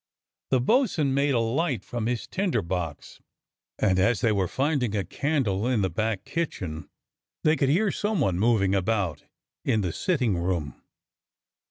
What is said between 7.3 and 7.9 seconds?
they could